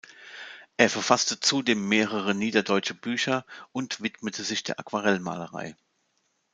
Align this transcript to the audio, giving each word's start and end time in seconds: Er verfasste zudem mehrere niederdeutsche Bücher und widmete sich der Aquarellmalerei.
Er 0.77 0.89
verfasste 0.89 1.39
zudem 1.41 1.87
mehrere 1.87 2.33
niederdeutsche 2.33 2.95
Bücher 2.95 3.45
und 3.71 4.01
widmete 4.01 4.43
sich 4.43 4.63
der 4.63 4.79
Aquarellmalerei. 4.79 5.75